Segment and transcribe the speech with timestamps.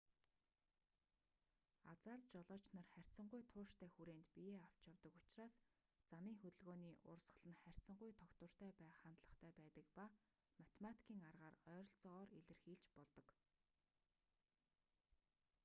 [1.91, 5.53] азаар жолооч нар харьцангуй тууштай хүрээнд биеэ авч явдаг учраас
[6.09, 10.05] замын хөдөлгөөний урсгал нь харьцангуй тогтвортой байх хандлагатай байдаг ба
[10.59, 13.27] математикийн аргаар ойролцоогоор илэрхийлж болдог